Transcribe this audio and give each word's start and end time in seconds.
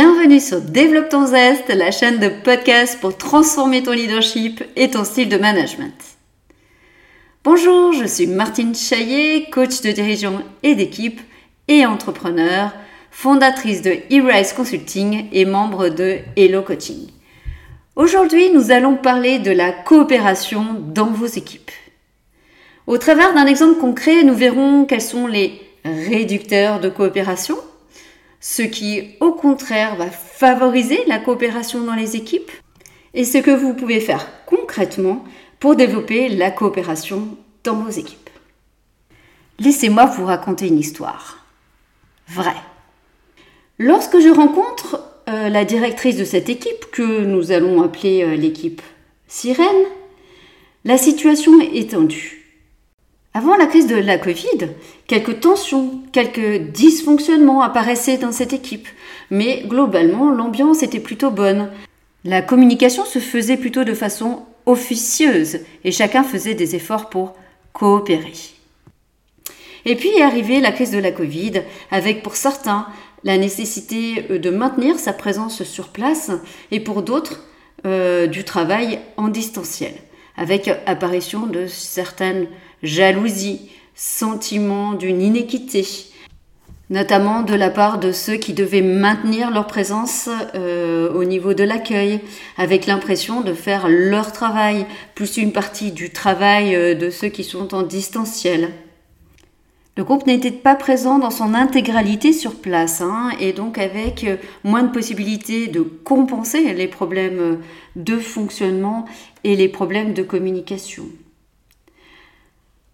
Bienvenue 0.00 0.38
sur 0.38 0.60
Développe 0.60 1.08
ton 1.08 1.26
zeste, 1.26 1.70
la 1.70 1.90
chaîne 1.90 2.20
de 2.20 2.28
podcast 2.28 3.00
pour 3.00 3.16
transformer 3.16 3.82
ton 3.82 3.90
leadership 3.90 4.62
et 4.76 4.90
ton 4.90 5.02
style 5.02 5.28
de 5.28 5.36
management. 5.36 5.92
Bonjour, 7.42 7.92
je 7.92 8.04
suis 8.04 8.28
Martine 8.28 8.76
Chaillet, 8.76 9.46
coach 9.50 9.80
de 9.80 9.90
dirigeants 9.90 10.40
et 10.62 10.76
d'équipe 10.76 11.20
et 11.66 11.84
entrepreneur, 11.84 12.72
fondatrice 13.10 13.82
de 13.82 13.90
E-Rise 13.90 14.52
Consulting 14.52 15.26
et 15.32 15.44
membre 15.44 15.88
de 15.88 16.18
Hello 16.36 16.62
Coaching. 16.62 17.08
Aujourd'hui, 17.96 18.52
nous 18.54 18.70
allons 18.70 18.94
parler 18.94 19.40
de 19.40 19.50
la 19.50 19.72
coopération 19.72 20.64
dans 20.78 21.10
vos 21.10 21.26
équipes. 21.26 21.72
Au 22.86 22.98
travers 22.98 23.34
d'un 23.34 23.46
exemple 23.46 23.80
concret, 23.80 24.22
nous 24.22 24.36
verrons 24.36 24.84
quels 24.84 25.02
sont 25.02 25.26
les 25.26 25.60
réducteurs 25.84 26.78
de 26.78 26.88
coopération, 26.88 27.56
ce 28.40 28.62
qui 28.62 29.16
au 29.20 29.32
contraire 29.32 29.96
va 29.96 30.10
favoriser 30.10 31.00
la 31.06 31.18
coopération 31.18 31.82
dans 31.82 31.94
les 31.94 32.16
équipes, 32.16 32.50
et 33.14 33.24
ce 33.24 33.38
que 33.38 33.50
vous 33.50 33.74
pouvez 33.74 34.00
faire 34.00 34.26
concrètement 34.46 35.24
pour 35.60 35.76
développer 35.76 36.28
la 36.28 36.50
coopération 36.50 37.36
dans 37.64 37.74
vos 37.74 37.90
équipes. 37.90 38.30
Laissez-moi 39.58 40.06
vous 40.06 40.24
raconter 40.24 40.68
une 40.68 40.78
histoire. 40.78 41.44
Vraie. 42.28 42.62
Lorsque 43.78 44.20
je 44.20 44.28
rencontre 44.28 45.02
euh, 45.28 45.48
la 45.48 45.64
directrice 45.64 46.16
de 46.16 46.24
cette 46.24 46.48
équipe, 46.48 46.90
que 46.92 47.24
nous 47.24 47.50
allons 47.52 47.82
appeler 47.82 48.22
euh, 48.22 48.36
l'équipe 48.36 48.82
Sirène, 49.26 49.66
la 50.84 50.96
situation 50.96 51.60
est 51.60 51.90
tendue. 51.90 52.37
Avant 53.38 53.54
la 53.54 53.66
crise 53.66 53.86
de 53.86 53.94
la 53.94 54.18
Covid, 54.18 54.70
quelques 55.06 55.38
tensions, 55.38 56.02
quelques 56.10 56.72
dysfonctionnements 56.72 57.62
apparaissaient 57.62 58.18
dans 58.18 58.32
cette 58.32 58.52
équipe, 58.52 58.88
mais 59.30 59.62
globalement 59.64 60.32
l'ambiance 60.32 60.82
était 60.82 60.98
plutôt 60.98 61.30
bonne. 61.30 61.70
La 62.24 62.42
communication 62.42 63.04
se 63.04 63.20
faisait 63.20 63.56
plutôt 63.56 63.84
de 63.84 63.94
façon 63.94 64.42
officieuse 64.66 65.60
et 65.84 65.92
chacun 65.92 66.24
faisait 66.24 66.54
des 66.54 66.74
efforts 66.74 67.10
pour 67.10 67.36
coopérer. 67.72 68.32
Et 69.84 69.94
puis 69.94 70.08
est 70.08 70.22
arrivée 70.22 70.58
la 70.58 70.72
crise 70.72 70.90
de 70.90 70.98
la 70.98 71.12
Covid, 71.12 71.62
avec 71.92 72.24
pour 72.24 72.34
certains 72.34 72.88
la 73.22 73.38
nécessité 73.38 74.26
euh, 74.32 74.40
de 74.40 74.50
maintenir 74.50 74.98
sa 74.98 75.12
présence 75.12 75.62
sur 75.62 75.90
place 75.90 76.32
et 76.72 76.80
pour 76.80 77.02
d'autres 77.02 77.46
euh, 77.86 78.26
du 78.26 78.42
travail 78.42 78.98
en 79.16 79.28
distanciel, 79.28 79.94
avec 80.38 80.70
apparition 80.86 81.46
de 81.46 81.66
certaines 81.66 82.46
jalousie, 82.82 83.70
sentiment 83.94 84.94
d'une 84.94 85.20
inéquité, 85.20 85.86
notamment 86.90 87.42
de 87.42 87.54
la 87.54 87.70
part 87.70 87.98
de 87.98 88.12
ceux 88.12 88.36
qui 88.36 88.54
devaient 88.54 88.80
maintenir 88.80 89.50
leur 89.50 89.66
présence 89.66 90.30
euh, 90.54 91.12
au 91.12 91.24
niveau 91.24 91.52
de 91.52 91.64
l'accueil, 91.64 92.20
avec 92.56 92.86
l'impression 92.86 93.40
de 93.40 93.52
faire 93.52 93.88
leur 93.88 94.32
travail, 94.32 94.86
plus 95.14 95.36
une 95.36 95.52
partie 95.52 95.90
du 95.90 96.10
travail 96.10 96.74
euh, 96.74 96.94
de 96.94 97.10
ceux 97.10 97.28
qui 97.28 97.44
sont 97.44 97.74
en 97.74 97.82
distanciel. 97.82 98.70
Le 99.98 100.04
groupe 100.04 100.28
n'était 100.28 100.52
pas 100.52 100.76
présent 100.76 101.18
dans 101.18 101.32
son 101.32 101.54
intégralité 101.54 102.32
sur 102.32 102.54
place, 102.54 103.00
hein, 103.00 103.32
et 103.40 103.52
donc 103.52 103.78
avec 103.78 104.22
euh, 104.22 104.36
moins 104.62 104.84
de 104.84 104.92
possibilités 104.92 105.66
de 105.66 105.80
compenser 105.80 106.72
les 106.72 106.86
problèmes 106.86 107.58
de 107.96 108.16
fonctionnement 108.18 109.06
et 109.42 109.56
les 109.56 109.68
problèmes 109.68 110.14
de 110.14 110.22
communication. 110.22 111.02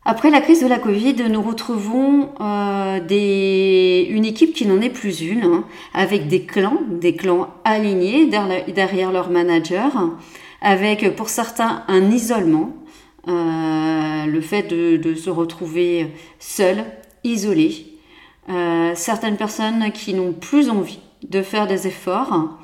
Après 0.06 0.30
la 0.30 0.40
crise 0.40 0.62
de 0.62 0.66
la 0.66 0.78
Covid, 0.78 1.16
nous 1.28 1.42
retrouvons 1.42 2.30
euh, 2.40 3.00
une 4.08 4.24
équipe 4.24 4.54
qui 4.54 4.64
n'en 4.64 4.80
est 4.80 4.88
plus 4.88 5.20
une, 5.20 5.44
hein, 5.44 5.64
avec 5.92 6.26
des 6.26 6.46
clans, 6.46 6.80
des 6.90 7.14
clans 7.14 7.50
alignés 7.64 8.30
derrière 8.68 9.12
leur 9.12 9.28
manager, 9.28 10.10
avec 10.62 11.14
pour 11.16 11.28
certains 11.28 11.82
un 11.88 12.10
isolement, 12.10 12.70
euh, 12.70 12.83
le 13.26 14.40
fait 14.40 14.62
de, 14.62 15.14
se 15.14 15.30
retrouver 15.30 16.08
seul, 16.38 16.84
isolé, 17.22 17.86
euh, 18.48 18.92
certaines 18.94 19.36
personnes 19.36 19.90
qui 19.92 20.14
n'ont 20.14 20.32
plus 20.32 20.68
envie 20.70 21.00
de 21.28 21.42
faire 21.42 21.66
des 21.66 21.86
efforts, 21.86 22.58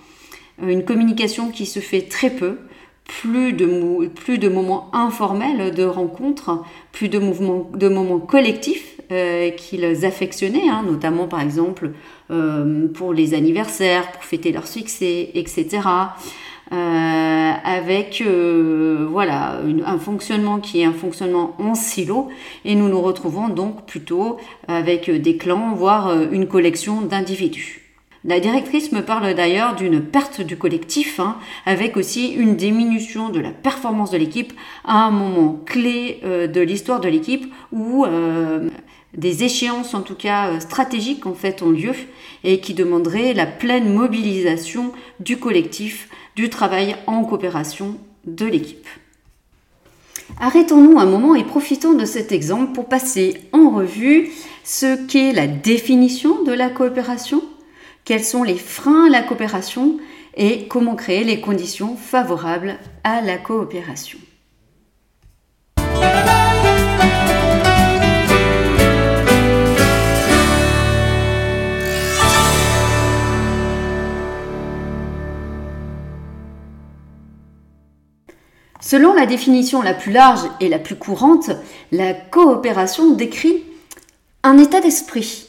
une 0.62 0.84
communication 0.84 1.50
qui 1.50 1.64
se 1.64 1.80
fait 1.80 2.02
très 2.02 2.30
peu, 2.30 2.58
plus 3.04 3.52
de, 3.52 4.06
plus 4.08 4.38
de 4.38 4.48
moments 4.48 4.94
informels 4.94 5.74
de 5.74 5.84
rencontres, 5.84 6.62
plus 6.92 7.08
de, 7.08 7.18
mouvements, 7.18 7.68
de 7.74 7.88
moments 7.88 8.20
collectifs 8.20 9.00
euh, 9.10 9.50
qu'ils 9.50 10.04
affectionnaient, 10.04 10.68
hein, 10.68 10.84
notamment 10.86 11.26
par 11.26 11.40
exemple 11.40 11.90
euh, 12.30 12.86
pour 12.88 13.12
les 13.12 13.34
anniversaires, 13.34 14.12
pour 14.12 14.22
fêter 14.22 14.52
leur 14.52 14.66
succès, 14.66 15.30
etc. 15.34 15.80
Euh, 16.72 17.29
avec 17.64 18.22
voilà 19.10 19.60
un 19.84 19.98
fonctionnement 19.98 20.58
qui 20.58 20.80
est 20.80 20.84
un 20.84 20.92
fonctionnement 20.92 21.54
en 21.58 21.74
silo 21.74 22.28
et 22.64 22.74
nous 22.74 22.88
nous 22.88 23.00
retrouvons 23.00 23.48
donc 23.48 23.86
plutôt 23.86 24.36
avec 24.68 25.10
des 25.10 25.36
clans 25.36 25.74
voire 25.74 26.14
une 26.32 26.46
collection 26.46 27.00
d'individus. 27.02 27.80
La 28.22 28.38
directrice 28.38 28.92
me 28.92 29.00
parle 29.00 29.32
d'ailleurs 29.32 29.74
d'une 29.76 30.02
perte 30.02 30.42
du 30.42 30.58
collectif, 30.58 31.20
hein, 31.20 31.38
avec 31.64 31.96
aussi 31.96 32.28
une 32.28 32.54
diminution 32.54 33.30
de 33.30 33.40
la 33.40 33.50
performance 33.50 34.10
de 34.10 34.18
l'équipe 34.18 34.52
à 34.84 35.06
un 35.06 35.10
moment 35.10 35.58
clé 35.64 36.20
euh, 36.24 36.46
de 36.46 36.60
l'histoire 36.60 37.00
de 37.00 37.08
l'équipe 37.08 37.50
où 37.72 38.04
euh, 38.04 38.68
des 39.16 39.42
échéances 39.44 39.94
en 39.94 40.02
tout 40.02 40.16
cas 40.16 40.50
euh, 40.50 40.60
stratégiques 40.60 41.24
en 41.24 41.32
fait 41.32 41.62
ont 41.62 41.70
lieu 41.70 41.94
et 42.44 42.60
qui 42.60 42.74
demanderaient 42.74 43.32
la 43.32 43.46
pleine 43.46 43.90
mobilisation 43.90 44.92
du 45.20 45.38
collectif, 45.38 46.10
du 46.36 46.50
travail 46.50 46.96
en 47.06 47.24
coopération 47.24 47.96
de 48.24 48.46
l'équipe. 48.46 48.86
Arrêtons-nous 50.38 50.98
un 50.98 51.06
moment 51.06 51.34
et 51.34 51.44
profitons 51.44 51.94
de 51.94 52.04
cet 52.04 52.32
exemple 52.32 52.72
pour 52.72 52.86
passer 52.86 53.48
en 53.52 53.70
revue 53.70 54.30
ce 54.64 55.06
qu'est 55.06 55.32
la 55.32 55.46
définition 55.46 56.42
de 56.44 56.52
la 56.52 56.70
coopération 56.70 57.42
quels 58.04 58.24
sont 58.24 58.42
les 58.42 58.56
freins 58.56 59.06
à 59.06 59.08
la 59.10 59.22
coopération 59.22 59.98
et 60.36 60.66
comment 60.68 60.96
créer 60.96 61.24
les 61.24 61.40
conditions 61.40 61.96
favorables 61.96 62.76
à 63.04 63.20
la 63.20 63.36
coopération. 63.36 64.18
Selon 78.90 79.14
la 79.14 79.24
définition 79.24 79.82
la 79.82 79.94
plus 79.94 80.10
large 80.10 80.40
et 80.58 80.68
la 80.68 80.80
plus 80.80 80.96
courante, 80.96 81.52
la 81.92 82.12
coopération 82.12 83.12
décrit 83.12 83.62
un 84.42 84.58
état 84.58 84.80
d'esprit, 84.80 85.46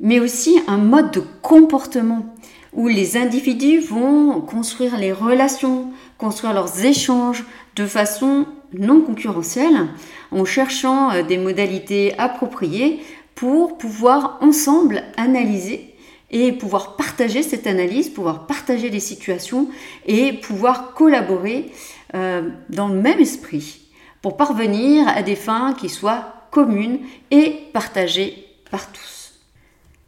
mais 0.00 0.18
aussi 0.18 0.60
un 0.66 0.78
mode 0.78 1.12
de 1.12 1.22
comportement 1.40 2.34
où 2.72 2.88
les 2.88 3.16
individus 3.16 3.78
vont 3.78 4.40
construire 4.40 4.96
les 4.98 5.12
relations, 5.12 5.92
construire 6.18 6.52
leurs 6.52 6.84
échanges 6.84 7.44
de 7.76 7.86
façon 7.86 8.44
non 8.76 9.02
concurrentielle, 9.02 9.86
en 10.32 10.44
cherchant 10.44 11.12
euh, 11.12 11.22
des 11.22 11.38
modalités 11.38 12.18
appropriées 12.18 13.04
pour 13.36 13.78
pouvoir 13.78 14.38
ensemble 14.40 15.04
analyser 15.16 15.94
et 16.32 16.50
pouvoir 16.50 16.96
partager 16.96 17.44
cette 17.44 17.68
analyse, 17.68 18.08
pouvoir 18.08 18.46
partager 18.48 18.90
les 18.90 19.00
situations 19.00 19.68
et 20.06 20.32
pouvoir 20.32 20.92
collaborer 20.94 21.70
dans 22.12 22.88
le 22.88 23.00
même 23.00 23.20
esprit 23.20 23.80
pour 24.22 24.36
parvenir 24.36 25.06
à 25.08 25.22
des 25.22 25.36
fins 25.36 25.74
qui 25.74 25.88
soient 25.88 26.34
communes 26.50 27.00
et 27.30 27.68
partagées 27.72 28.46
par 28.70 28.90
tous. 28.92 29.20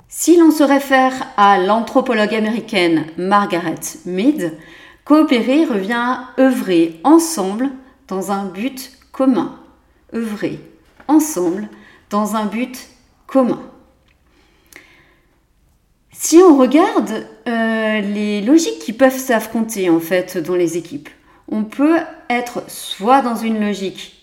Si 0.09 0.37
l'on 0.37 0.51
se 0.51 0.63
réfère 0.63 1.15
à 1.37 1.59
l'anthropologue 1.59 2.35
américaine 2.35 3.07
Margaret 3.17 3.81
Mead, 4.05 4.59
coopérer 5.05 5.65
revient 5.65 5.93
à 5.93 6.29
œuvrer 6.39 7.01
ensemble 7.03 7.71
dans 8.09 8.31
un 8.31 8.45
but 8.45 8.93
commun. 9.11 9.59
œuvrer 10.15 10.61
ensemble 11.09 11.69
dans 12.11 12.37
un 12.37 12.45
but 12.45 12.89
commun. 13.27 13.63
Si 16.13 16.37
on 16.37 16.57
regarde 16.59 17.27
euh, 17.49 18.01
les 18.01 18.43
logiques 18.43 18.79
qui 18.79 18.93
peuvent 18.93 19.19
s'affronter 19.19 19.89
en 19.89 19.99
fait 19.99 20.37
dans 20.37 20.55
les 20.55 20.77
équipes, 20.77 21.09
on 21.53 21.65
peut 21.65 21.99
être 22.31 22.69
soit 22.69 23.21
dans 23.21 23.37
une 23.37 23.61
logique 23.61 24.15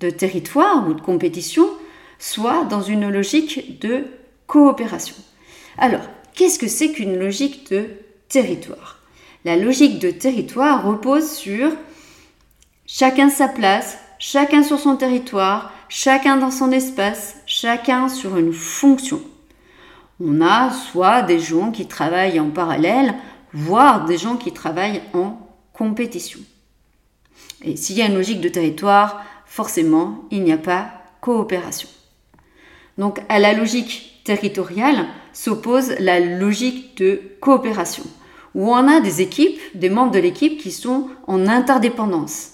de 0.00 0.10
territoire 0.10 0.86
ou 0.86 0.92
de 0.92 1.00
compétition, 1.00 1.66
soit 2.18 2.64
dans 2.64 2.82
une 2.82 3.08
logique 3.08 3.80
de 3.80 4.04
coopération. 4.46 5.16
Alors, 5.78 6.02
qu'est-ce 6.34 6.58
que 6.58 6.68
c'est 6.68 6.92
qu'une 6.92 7.18
logique 7.18 7.70
de 7.70 7.88
territoire? 8.28 8.98
La 9.46 9.56
logique 9.56 9.98
de 9.98 10.10
territoire 10.10 10.84
repose 10.84 11.30
sur 11.30 11.72
chacun 12.86 13.30
sa 13.30 13.48
place, 13.48 13.96
chacun 14.18 14.62
sur 14.62 14.78
son 14.78 14.96
territoire, 14.96 15.72
chacun 15.88 16.36
dans 16.36 16.50
son 16.50 16.70
espace, 16.70 17.36
chacun 17.46 18.10
sur 18.10 18.36
une 18.36 18.52
fonction. 18.52 19.22
On 20.20 20.42
a 20.42 20.70
soit 20.70 21.22
des 21.22 21.40
gens 21.40 21.70
qui 21.70 21.86
travaillent 21.86 22.40
en 22.40 22.50
parallèle, 22.50 23.14
voire 23.54 24.04
des 24.04 24.18
gens 24.18 24.36
qui 24.36 24.52
travaillent 24.52 25.02
en 25.14 25.38
compétition. 25.72 26.40
Et 27.64 27.76
s'il 27.76 27.96
y 27.96 28.02
a 28.02 28.06
une 28.06 28.14
logique 28.14 28.40
de 28.40 28.48
territoire, 28.48 29.24
forcément, 29.46 30.24
il 30.30 30.42
n'y 30.42 30.52
a 30.52 30.58
pas 30.58 30.90
coopération. 31.20 31.88
Donc 32.98 33.20
à 33.28 33.38
la 33.38 33.52
logique 33.52 34.20
territoriale 34.24 35.06
s'oppose 35.32 35.94
la 35.98 36.20
logique 36.20 36.96
de 36.98 37.20
coopération, 37.40 38.04
où 38.54 38.72
on 38.72 38.88
a 38.88 39.00
des 39.00 39.20
équipes, 39.20 39.58
des 39.74 39.90
membres 39.90 40.12
de 40.12 40.18
l'équipe 40.18 40.58
qui 40.58 40.70
sont 40.70 41.08
en 41.26 41.46
interdépendance. 41.46 42.50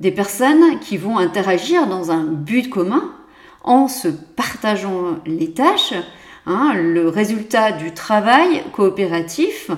Des 0.00 0.10
personnes 0.10 0.80
qui 0.80 0.96
vont 0.96 1.18
interagir 1.18 1.86
dans 1.86 2.10
un 2.10 2.24
but 2.24 2.68
commun 2.68 3.12
en 3.62 3.88
se 3.88 4.08
partageant 4.08 5.18
les 5.26 5.52
tâches, 5.52 5.94
hein, 6.46 6.72
le 6.74 7.08
résultat 7.08 7.72
du 7.72 7.92
travail 7.92 8.64
coopératif 8.72 9.70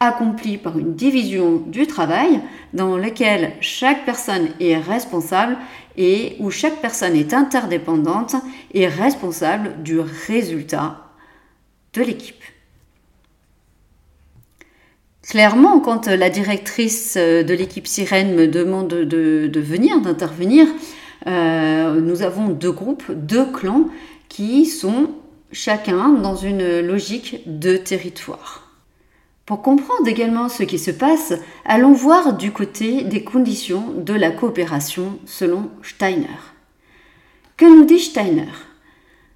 accompli 0.00 0.56
par 0.56 0.78
une 0.78 0.94
division 0.94 1.58
du 1.66 1.86
travail 1.86 2.40
dans 2.72 2.96
lequel 2.96 3.52
chaque 3.60 4.06
personne 4.06 4.48
est 4.58 4.78
responsable 4.78 5.58
et 5.96 6.36
où 6.40 6.50
chaque 6.50 6.80
personne 6.80 7.14
est 7.14 7.34
interdépendante 7.34 8.34
et 8.72 8.88
responsable 8.88 9.82
du 9.82 10.00
résultat 10.00 11.06
de 11.92 12.02
l'équipe. 12.02 12.42
Clairement, 15.22 15.80
quand 15.80 16.06
la 16.06 16.30
directrice 16.30 17.16
de 17.16 17.54
l'équipe 17.54 17.86
Sirène 17.86 18.34
me 18.34 18.48
demande 18.48 18.88
de, 18.88 19.60
venir, 19.60 20.00
d'intervenir, 20.00 20.66
euh, 21.26 22.00
nous 22.00 22.22
avons 22.22 22.48
deux 22.48 22.72
groupes, 22.72 23.12
deux 23.12 23.44
clans 23.44 23.88
qui 24.28 24.64
sont 24.64 25.10
chacun 25.52 26.08
dans 26.08 26.36
une 26.36 26.80
logique 26.80 27.42
de 27.46 27.76
territoire. 27.76 28.69
Pour 29.50 29.62
comprendre 29.62 30.06
également 30.06 30.48
ce 30.48 30.62
qui 30.62 30.78
se 30.78 30.92
passe, 30.92 31.32
allons 31.64 31.92
voir 31.92 32.36
du 32.36 32.52
côté 32.52 33.02
des 33.02 33.24
conditions 33.24 33.92
de 33.96 34.14
la 34.14 34.30
coopération 34.30 35.18
selon 35.26 35.70
Steiner. 35.82 36.38
Que 37.56 37.64
nous 37.64 37.84
dit 37.84 37.98
Steiner? 37.98 38.46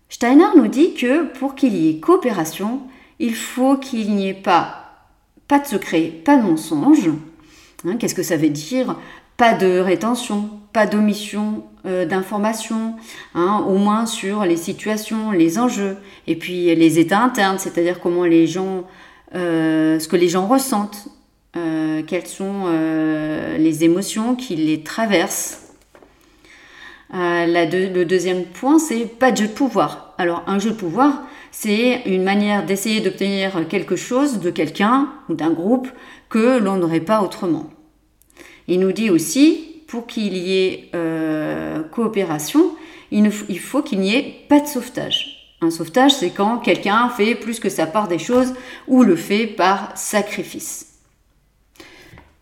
Steiner 0.08 0.54
nous 0.54 0.68
dit 0.68 0.94
que 0.94 1.24
pour 1.36 1.56
qu'il 1.56 1.74
y 1.74 1.90
ait 1.90 1.98
coopération, 1.98 2.82
il 3.18 3.34
faut 3.34 3.76
qu'il 3.76 4.14
n'y 4.14 4.28
ait 4.28 4.34
pas, 4.34 5.08
pas 5.48 5.58
de 5.58 5.66
secret, 5.66 6.12
pas 6.24 6.36
de 6.36 6.42
mensonge. 6.42 7.10
Hein, 7.84 7.96
qu'est-ce 7.98 8.14
que 8.14 8.22
ça 8.22 8.36
veut 8.36 8.50
dire? 8.50 8.96
Pas 9.36 9.54
de 9.54 9.80
rétention, 9.80 10.48
pas 10.72 10.86
d'omission 10.86 11.64
euh, 11.86 12.06
d'informations, 12.06 12.94
hein, 13.34 13.64
au 13.66 13.78
moins 13.78 14.06
sur 14.06 14.44
les 14.44 14.58
situations, 14.58 15.32
les 15.32 15.58
enjeux, 15.58 15.96
et 16.28 16.36
puis 16.36 16.72
les 16.72 17.00
états 17.00 17.20
internes, 17.20 17.58
c'est-à-dire 17.58 17.98
comment 17.98 18.24
les 18.24 18.46
gens 18.46 18.84
ce 19.34 20.08
que 20.08 20.16
les 20.16 20.28
gens 20.28 20.46
ressentent, 20.46 21.08
euh, 21.56 22.02
quelles 22.04 22.26
sont 22.26 22.64
euh, 22.66 23.56
les 23.58 23.84
émotions 23.84 24.34
qui 24.34 24.56
les 24.56 24.82
traversent. 24.82 25.60
le 27.12 28.04
deuxième 28.04 28.44
point, 28.44 28.80
c'est 28.80 29.06
pas 29.06 29.30
de 29.30 29.36
jeu 29.36 29.46
de 29.46 29.52
pouvoir. 29.52 30.14
Alors 30.18 30.42
un 30.48 30.58
jeu 30.58 30.70
de 30.70 30.76
pouvoir, 30.76 31.22
c'est 31.52 32.02
une 32.06 32.24
manière 32.24 32.66
d'essayer 32.66 33.00
d'obtenir 33.00 33.68
quelque 33.68 33.94
chose 33.94 34.40
de 34.40 34.50
quelqu'un 34.50 35.12
ou 35.28 35.34
d'un 35.34 35.50
groupe 35.50 35.88
que 36.28 36.58
l'on 36.58 36.76
n'aurait 36.76 36.98
pas 37.00 37.22
autrement. 37.22 37.70
Il 38.66 38.80
nous 38.80 38.92
dit 38.92 39.10
aussi, 39.10 39.82
pour 39.86 40.06
qu'il 40.06 40.36
y 40.36 40.56
ait 40.56 40.90
coopération, 41.92 42.72
il 43.12 43.30
faut 43.30 43.82
qu'il 43.82 44.00
n'y 44.00 44.16
ait 44.16 44.34
pas 44.48 44.58
de 44.58 44.66
sauvetage. 44.66 45.43
Un 45.64 45.70
sauvetage, 45.70 46.12
c'est 46.12 46.28
quand 46.28 46.58
quelqu'un 46.58 47.08
fait 47.08 47.34
plus 47.34 47.58
que 47.58 47.70
sa 47.70 47.86
part 47.86 48.06
des 48.06 48.18
choses 48.18 48.52
ou 48.86 49.02
le 49.02 49.16
fait 49.16 49.46
par 49.46 49.96
sacrifice. 49.96 50.98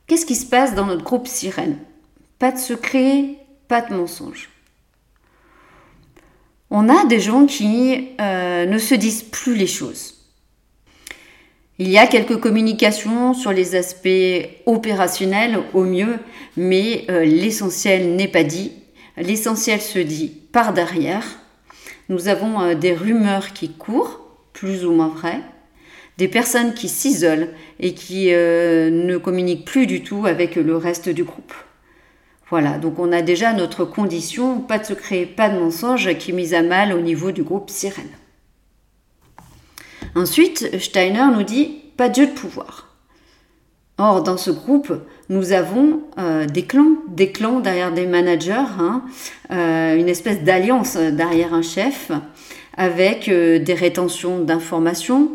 Qu'est-ce 0.08 0.26
qui 0.26 0.34
se 0.34 0.44
passe 0.44 0.74
dans 0.74 0.86
notre 0.86 1.04
groupe 1.04 1.28
sirène? 1.28 1.78
Pas 2.40 2.50
de 2.50 2.58
secret, 2.58 3.36
pas 3.68 3.80
de 3.80 3.94
mensonge. 3.94 4.50
On 6.68 6.88
a 6.88 7.04
des 7.06 7.20
gens 7.20 7.46
qui 7.46 8.08
euh, 8.20 8.66
ne 8.66 8.78
se 8.78 8.96
disent 8.96 9.22
plus 9.22 9.54
les 9.54 9.68
choses. 9.68 10.14
Il 11.78 11.88
y 11.88 11.98
a 11.98 12.08
quelques 12.08 12.40
communications 12.40 13.34
sur 13.34 13.52
les 13.52 13.76
aspects 13.76 14.48
opérationnels 14.66 15.60
au 15.74 15.84
mieux, 15.84 16.18
mais 16.56 17.04
euh, 17.08 17.24
l'essentiel 17.24 18.16
n'est 18.16 18.26
pas 18.26 18.42
dit. 18.42 18.72
L'essentiel 19.16 19.80
se 19.80 20.00
dit 20.00 20.28
par 20.50 20.72
derrière 20.72 21.41
nous 22.12 22.28
avons 22.28 22.60
euh, 22.60 22.74
des 22.74 22.94
rumeurs 22.94 23.54
qui 23.54 23.70
courent, 23.70 24.20
plus 24.52 24.84
ou 24.84 24.92
moins 24.92 25.08
vraies, 25.08 25.40
des 26.18 26.28
personnes 26.28 26.74
qui 26.74 26.88
s'isolent 26.88 27.48
et 27.80 27.94
qui 27.94 28.32
euh, 28.32 28.90
ne 28.90 29.16
communiquent 29.16 29.64
plus 29.64 29.86
du 29.86 30.02
tout 30.02 30.26
avec 30.26 30.56
le 30.56 30.76
reste 30.76 31.08
du 31.08 31.24
groupe. 31.24 31.54
Voilà, 32.50 32.76
donc 32.76 32.98
on 32.98 33.12
a 33.12 33.22
déjà 33.22 33.54
notre 33.54 33.86
condition, 33.86 34.60
pas 34.60 34.78
de 34.78 34.84
secret, 34.84 35.24
pas 35.24 35.48
de 35.48 35.58
mensonge, 35.58 36.18
qui 36.18 36.32
est 36.32 36.34
mise 36.34 36.52
à 36.52 36.62
mal 36.62 36.92
au 36.92 37.00
niveau 37.00 37.32
du 37.32 37.42
groupe 37.42 37.70
sirène. 37.70 38.04
Ensuite, 40.14 40.78
Steiner 40.78 41.28
nous 41.34 41.44
dit 41.44 41.80
pas 41.96 42.10
de 42.10 42.14
jeu 42.16 42.26
de 42.26 42.32
pouvoir. 42.32 42.94
Or, 43.96 44.22
dans 44.22 44.36
ce 44.36 44.50
groupe, 44.50 44.92
nous 45.32 45.52
avons 45.52 46.02
euh, 46.18 46.46
des 46.46 46.64
clans, 46.66 46.96
des 47.08 47.32
clans 47.32 47.60
derrière 47.60 47.92
des 47.92 48.06
managers, 48.06 48.52
hein, 48.52 49.02
euh, 49.50 49.96
une 49.96 50.08
espèce 50.08 50.42
d'alliance 50.42 50.96
derrière 50.96 51.54
un 51.54 51.62
chef, 51.62 52.12
avec 52.76 53.28
euh, 53.28 53.58
des 53.58 53.72
rétentions 53.72 54.40
d'informations, 54.40 55.30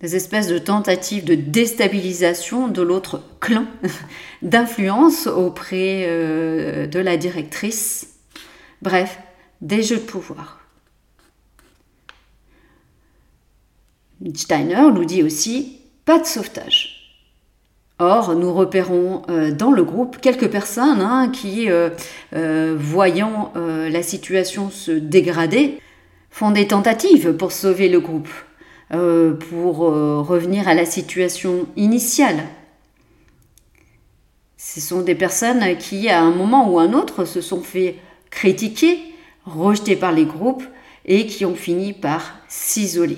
des 0.00 0.14
espèces 0.14 0.46
de 0.46 0.58
tentatives 0.58 1.24
de 1.24 1.34
déstabilisation 1.34 2.68
de 2.68 2.82
l'autre 2.82 3.22
clan, 3.40 3.66
d'influence 4.42 5.26
auprès 5.26 6.06
de 6.86 6.98
la 6.98 7.16
directrice. 7.18 8.14
Bref, 8.80 9.18
des 9.60 9.82
jeux 9.82 9.96
de 9.96 10.02
pouvoir. 10.02 10.60
Steiner 14.34 14.90
nous 14.94 15.04
dit 15.04 15.22
aussi 15.22 15.80
pas 16.06 16.18
de 16.18 16.24
sauvetage. 16.24 16.99
Or, 18.00 18.34
nous 18.34 18.54
repérons 18.54 19.20
euh, 19.28 19.52
dans 19.52 19.72
le 19.72 19.84
groupe 19.84 20.22
quelques 20.22 20.50
personnes 20.50 21.02
hein, 21.02 21.28
qui, 21.28 21.70
euh, 21.70 21.90
euh, 22.34 22.74
voyant 22.78 23.52
la 23.54 24.02
situation 24.02 24.70
se 24.70 24.90
dégrader, 24.90 25.78
font 26.30 26.50
des 26.50 26.66
tentatives 26.66 27.34
pour 27.34 27.52
sauver 27.52 27.88
le 27.88 28.00
groupe, 28.00 28.30
pour 28.88 29.78
revenir 29.78 30.68
à 30.68 30.74
la 30.74 30.86
situation 30.86 31.66
initiale. 31.76 32.44
Ce 34.56 34.80
sont 34.80 35.02
des 35.02 35.14
personnes 35.14 35.76
qui, 35.76 36.08
à 36.08 36.22
un 36.22 36.30
moment 36.30 36.70
ou 36.70 36.78
un 36.78 36.92
autre, 36.92 37.24
se 37.24 37.40
sont 37.40 37.62
fait 37.62 37.96
critiquer, 38.30 38.98
rejeter 39.44 39.96
par 39.96 40.12
les 40.12 40.24
groupes 40.24 40.64
et 41.04 41.26
qui 41.26 41.44
ont 41.44 41.56
fini 41.56 41.92
par 41.92 42.34
s'isoler. 42.48 43.16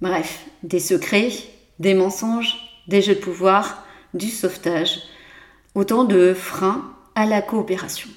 Bref, 0.00 0.46
des 0.62 0.80
secrets 0.80 1.30
des 1.78 1.94
mensonges, 1.94 2.56
des 2.86 3.02
jeux 3.02 3.14
de 3.14 3.20
pouvoir, 3.20 3.84
du 4.14 4.28
sauvetage, 4.28 5.00
autant 5.74 6.04
de 6.04 6.34
freins 6.34 6.92
à 7.14 7.26
la 7.26 7.42
coopération. 7.42 8.08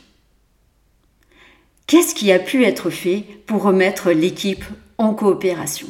Qu'est-ce 1.88 2.16
qui 2.16 2.32
a 2.32 2.40
pu 2.40 2.64
être 2.64 2.90
fait 2.90 3.26
pour 3.48 3.64
remettre 3.64 4.12
l'équipe 4.12 4.64
en 4.98 5.14
coopération? 5.14 5.88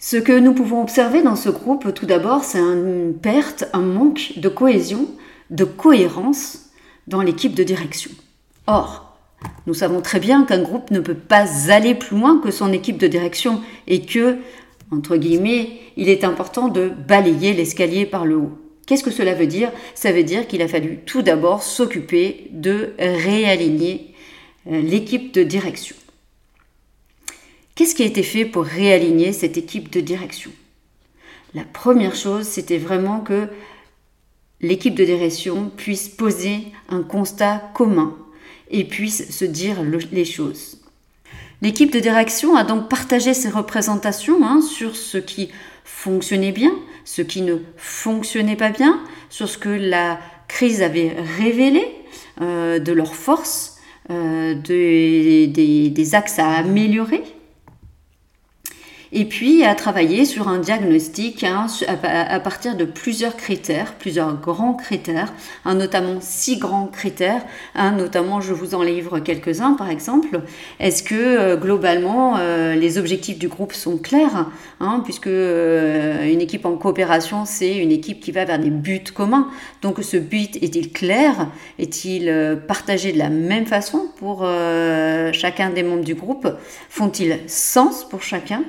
Ce 0.00 0.16
que 0.16 0.38
nous 0.38 0.54
pouvons 0.54 0.80
observer 0.80 1.22
dans 1.22 1.34
ce 1.34 1.48
groupe, 1.48 1.92
tout 1.92 2.06
d'abord, 2.06 2.44
c'est 2.44 2.60
une 2.60 3.14
perte, 3.20 3.64
un 3.72 3.80
manque 3.80 4.34
de 4.36 4.48
cohésion, 4.48 5.08
de 5.50 5.64
cohérence 5.64 6.70
dans 7.08 7.20
l'équipe 7.20 7.54
de 7.54 7.64
direction. 7.64 8.12
Or, 8.68 9.18
nous 9.66 9.74
savons 9.74 10.00
très 10.00 10.20
bien 10.20 10.44
qu'un 10.44 10.62
groupe 10.62 10.92
ne 10.92 11.00
peut 11.00 11.14
pas 11.14 11.72
aller 11.72 11.96
plus 11.96 12.16
loin 12.16 12.38
que 12.38 12.52
son 12.52 12.72
équipe 12.72 12.98
de 12.98 13.08
direction 13.08 13.60
et 13.88 14.02
que, 14.02 14.36
entre 14.92 15.16
guillemets, 15.16 15.80
il 15.96 16.08
est 16.08 16.22
important 16.22 16.68
de 16.68 16.90
balayer 16.90 17.52
l'escalier 17.52 18.06
par 18.06 18.24
le 18.24 18.36
haut. 18.36 18.58
Qu'est-ce 18.86 19.02
que 19.02 19.10
cela 19.10 19.34
veut 19.34 19.48
dire? 19.48 19.72
Ça 19.96 20.12
veut 20.12 20.22
dire 20.22 20.46
qu'il 20.46 20.62
a 20.62 20.68
fallu 20.68 21.00
tout 21.06 21.22
d'abord 21.22 21.64
s'occuper 21.64 22.46
de 22.52 22.94
réaligner 23.00 24.14
euh, 24.70 24.80
l'équipe 24.80 25.34
de 25.34 25.42
direction. 25.42 25.96
Qu'est-ce 27.78 27.94
qui 27.94 28.02
a 28.02 28.06
été 28.06 28.24
fait 28.24 28.44
pour 28.44 28.64
réaligner 28.64 29.32
cette 29.32 29.56
équipe 29.56 29.92
de 29.92 30.00
direction? 30.00 30.50
La 31.54 31.62
première 31.62 32.16
chose, 32.16 32.44
c'était 32.44 32.76
vraiment 32.76 33.20
que 33.20 33.46
l'équipe 34.60 34.96
de 34.96 35.04
direction 35.04 35.70
puisse 35.76 36.08
poser 36.08 36.72
un 36.88 37.04
constat 37.04 37.70
commun 37.74 38.16
et 38.72 38.82
puisse 38.82 39.30
se 39.30 39.44
dire 39.44 39.76
les 40.10 40.24
choses. 40.24 40.80
L'équipe 41.62 41.92
de 41.92 42.00
direction 42.00 42.56
a 42.56 42.64
donc 42.64 42.88
partagé 42.88 43.32
ses 43.32 43.48
représentations 43.48 44.44
hein, 44.44 44.60
sur 44.60 44.96
ce 44.96 45.18
qui 45.18 45.48
fonctionnait 45.84 46.50
bien, 46.50 46.72
ce 47.04 47.22
qui 47.22 47.42
ne 47.42 47.58
fonctionnait 47.76 48.56
pas 48.56 48.70
bien, 48.70 49.00
sur 49.30 49.48
ce 49.48 49.56
que 49.56 49.68
la 49.68 50.18
crise 50.48 50.82
avait 50.82 51.14
révélé 51.38 51.86
euh, 52.40 52.80
de 52.80 52.90
leurs 52.90 53.14
forces, 53.14 53.78
euh, 54.10 54.54
des 54.56 56.14
axes 56.14 56.40
à 56.40 56.56
améliorer 56.56 57.22
et 59.12 59.24
puis 59.24 59.64
à 59.64 59.74
travailler 59.74 60.24
sur 60.24 60.48
un 60.48 60.58
diagnostic 60.58 61.44
hein, 61.44 61.66
à, 61.86 62.40
partir 62.40 62.76
de 62.76 62.84
plusieurs 62.84 63.36
critères, 63.36 63.94
plusieurs 63.94 64.34
grands 64.38 64.74
critères, 64.74 65.32
hein, 65.64 65.74
notamment 65.74 66.18
six 66.20 66.58
grands 66.58 66.86
critères, 66.86 67.42
hein, 67.74 67.92
notamment 67.92 68.40
je 68.40 68.52
vous 68.52 68.74
en 68.74 68.82
livre 68.82 69.18
quelques-uns 69.18 69.72
par 69.72 69.90
exemple. 69.90 70.40
Est-ce 70.80 71.02
que 71.02 71.14
euh, 71.14 71.56
globalement 71.56 72.36
euh, 72.38 72.74
les 72.74 72.98
objectifs 72.98 73.38
du 73.38 73.48
groupe 73.48 73.72
sont 73.72 73.98
clairs, 73.98 74.50
puisque 75.04 75.26
euh, 75.26 76.30
une 76.30 76.40
équipe 76.40 76.66
en 76.66 76.76
coopération 76.76 77.44
c'est 77.44 77.76
une 77.76 77.92
équipe 77.92 78.20
qui 78.20 78.32
va 78.32 78.44
vers 78.44 78.58
des 78.58 78.70
buts 78.70 79.04
communs. 79.14 79.48
Donc 79.82 79.98
ce 80.02 80.16
but 80.16 80.56
est-il 80.56 80.92
clair? 80.92 81.48
Est-il 81.78 82.58
partagé 82.66 83.12
de 83.12 83.18
la 83.18 83.30
même 83.30 83.66
façon 83.66 84.08
pour 84.16 84.46
chacun 85.32 85.70
des 85.70 85.82
membres 85.82 86.04
du 86.04 86.14
groupe? 86.14 86.48
Font-ils 86.88 87.38
sens 87.46 88.06
pour 88.08 88.22
chacun? 88.22 88.62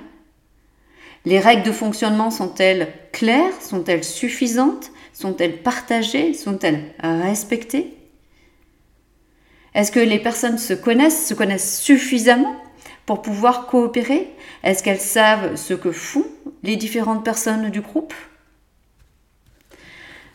Les 1.26 1.40
règles 1.40 1.64
de 1.64 1.72
fonctionnement 1.72 2.32
sont-elles 2.32 2.88
claires 3.12 3.62
Sont-elles 3.62 4.04
suffisantes 4.04 4.92
Sont-elles 5.14 5.62
partagées 5.62 6.34
Sont-elles 6.34 6.94
respectées? 7.02 7.94
Est-ce 9.76 9.92
que 9.92 10.00
les 10.00 10.20
personnes 10.20 10.58
se 10.58 10.74
connaissent, 10.74 11.28
se 11.28 11.34
connaissent 11.34 11.82
suffisamment 11.82 12.56
pour 13.06 13.22
pouvoir 13.22 13.68
coopérer? 13.68 14.30
Est-ce 14.64 14.82
qu'elles 14.82 15.00
savent 15.00 15.56
ce 15.56 15.74
que 15.74 15.92
font 15.92 16.26
les 16.64 16.76
différentes 16.76 17.24
personnes 17.24 17.70
du 17.70 17.82
groupe? 17.82 18.14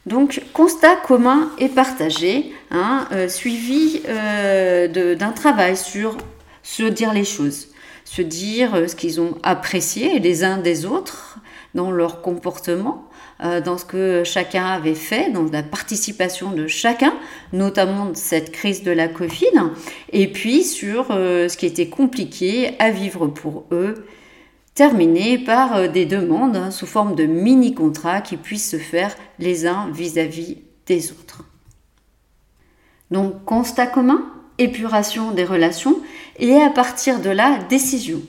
Donc, 0.06 0.42
constat 0.52 0.96
commun 0.96 1.50
et 1.58 1.70
partagé, 1.70 2.52
hein, 2.70 3.08
euh, 3.12 3.26
suivi 3.26 4.02
euh, 4.06 5.14
d'un 5.14 5.32
travail 5.32 5.78
sur 5.78 6.18
se 6.62 6.82
dire 6.82 7.14
les 7.14 7.24
choses 7.24 7.73
se 8.04 8.22
dire 8.22 8.74
euh, 8.74 8.86
ce 8.86 8.96
qu'ils 8.96 9.20
ont 9.20 9.38
apprécié 9.42 10.18
les 10.18 10.44
uns 10.44 10.58
des 10.58 10.84
autres 10.84 11.38
dans 11.74 11.90
leur 11.90 12.22
comportement, 12.22 13.08
euh, 13.42 13.60
dans 13.60 13.78
ce 13.78 13.84
que 13.84 14.22
chacun 14.24 14.66
avait 14.66 14.94
fait, 14.94 15.32
dans 15.32 15.44
la 15.50 15.62
participation 15.62 16.52
de 16.52 16.66
chacun, 16.66 17.14
notamment 17.52 18.14
cette 18.14 18.52
crise 18.52 18.82
de 18.82 18.92
la 18.92 19.08
Covid, 19.08 19.72
et 20.12 20.30
puis 20.30 20.62
sur 20.62 21.08
euh, 21.10 21.48
ce 21.48 21.56
qui 21.56 21.66
était 21.66 21.88
compliqué 21.88 22.74
à 22.78 22.90
vivre 22.90 23.26
pour 23.26 23.64
eux, 23.72 24.06
terminé 24.74 25.38
par 25.38 25.88
des 25.88 26.04
demandes 26.04 26.56
hein, 26.56 26.70
sous 26.70 26.86
forme 26.86 27.14
de 27.14 27.26
mini-contrats 27.26 28.20
qui 28.20 28.36
puissent 28.36 28.70
se 28.70 28.78
faire 28.78 29.14
les 29.38 29.66
uns 29.66 29.88
vis-à-vis 29.92 30.58
des 30.86 31.12
autres. 31.12 31.44
Donc 33.10 33.44
constat 33.44 33.86
commun, 33.86 34.33
épuration 34.58 35.30
des 35.30 35.44
relations 35.44 36.00
et 36.38 36.54
à 36.54 36.70
partir 36.70 37.20
de 37.20 37.30
là, 37.30 37.58
décision. 37.68 38.22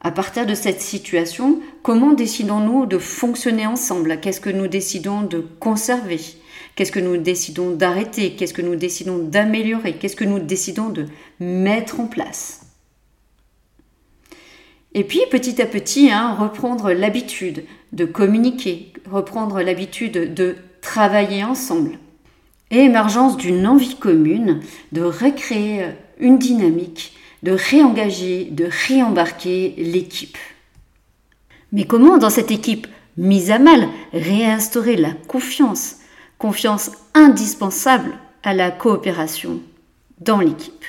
À 0.00 0.12
partir 0.12 0.46
de 0.46 0.54
cette 0.54 0.80
situation, 0.80 1.60
comment 1.82 2.12
décidons-nous 2.12 2.86
de 2.86 2.98
fonctionner 2.98 3.66
ensemble? 3.66 4.20
Qu'est-ce 4.20 4.40
que 4.40 4.50
nous 4.50 4.68
décidons 4.68 5.22
de 5.22 5.44
conserver? 5.58 6.20
Qu'est-ce 6.76 6.92
que 6.92 7.00
nous 7.00 7.16
décidons 7.16 7.70
d'arrêter? 7.70 8.36
Qu'est-ce 8.36 8.54
que 8.54 8.62
nous 8.62 8.76
décidons 8.76 9.18
d'améliorer? 9.18 9.94
Qu'est-ce 9.94 10.14
que 10.14 10.24
nous 10.24 10.38
décidons 10.38 10.90
de 10.90 11.06
mettre 11.40 11.98
en 11.98 12.06
place? 12.06 12.60
Et 14.94 15.02
puis 15.02 15.20
petit 15.30 15.60
à 15.60 15.66
petit, 15.66 16.10
hein, 16.10 16.34
reprendre 16.38 16.92
l'habitude 16.92 17.64
de 17.92 18.04
communiquer, 18.04 18.92
reprendre 19.10 19.60
l'habitude 19.60 20.32
de 20.32 20.56
travailler 20.80 21.42
ensemble. 21.42 21.98
Et 22.70 22.80
émergence 22.80 23.36
d'une 23.36 23.66
envie 23.66 23.96
commune 23.96 24.60
de 24.92 25.02
recréer 25.02 25.86
une 26.18 26.38
dynamique 26.38 27.14
de 27.42 27.52
réengager, 27.52 28.48
de 28.50 28.68
réembarquer 28.88 29.74
l'équipe. 29.78 30.38
Mais 31.72 31.84
comment 31.84 32.18
dans 32.18 32.30
cette 32.30 32.50
équipe 32.50 32.86
mise 33.16 33.50
à 33.50 33.58
mal 33.58 33.88
réinstaurer 34.12 34.96
la 34.96 35.12
confiance, 35.12 35.96
confiance 36.38 36.90
indispensable 37.14 38.12
à 38.42 38.54
la 38.54 38.70
coopération 38.70 39.60
dans 40.20 40.40
l'équipe? 40.40 40.84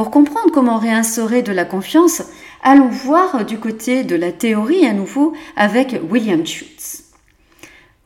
Pour 0.00 0.10
comprendre 0.10 0.50
comment 0.50 0.78
réinstaurer 0.78 1.42
de 1.42 1.52
la 1.52 1.66
confiance, 1.66 2.22
allons 2.62 2.88
voir 2.88 3.44
du 3.44 3.58
côté 3.58 4.02
de 4.02 4.16
la 4.16 4.32
théorie 4.32 4.86
à 4.86 4.94
nouveau 4.94 5.34
avec 5.56 6.00
William 6.08 6.46
Schutz. 6.46 7.04